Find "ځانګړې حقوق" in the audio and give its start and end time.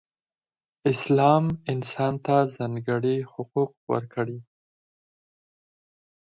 2.55-3.71